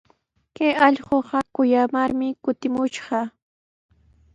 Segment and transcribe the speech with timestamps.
[0.55, 3.19] Kay allquqa kuyamarmi kutimushqa.